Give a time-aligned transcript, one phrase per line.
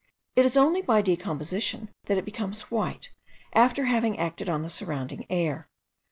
[0.35, 3.11] It is only by decomposition that it becomes white,
[3.53, 5.69] after having acted on the surrounding air.